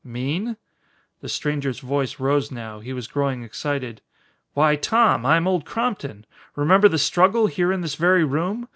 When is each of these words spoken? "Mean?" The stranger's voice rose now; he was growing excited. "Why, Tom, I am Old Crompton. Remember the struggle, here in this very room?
"Mean?" 0.03 0.57
The 1.19 1.29
stranger's 1.29 1.77
voice 1.79 2.19
rose 2.19 2.49
now; 2.51 2.79
he 2.79 2.91
was 2.91 3.05
growing 3.07 3.43
excited. 3.43 4.01
"Why, 4.55 4.75
Tom, 4.75 5.27
I 5.27 5.37
am 5.37 5.47
Old 5.47 5.63
Crompton. 5.63 6.25
Remember 6.55 6.89
the 6.89 6.97
struggle, 6.97 7.45
here 7.45 7.71
in 7.71 7.81
this 7.81 7.93
very 7.93 8.23
room? 8.23 8.67